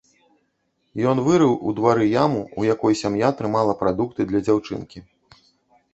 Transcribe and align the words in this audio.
Ён 1.09 1.17
вырыў 1.27 1.53
у 1.67 1.73
двары 1.81 2.07
яму, 2.23 2.41
у 2.61 2.67
якой 2.73 2.99
сям'я 3.05 3.29
трымала 3.43 3.73
прадукты 3.85 4.21
для 4.33 4.39
дзяўчынкі. 4.49 4.99